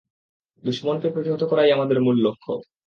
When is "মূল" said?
2.01-2.15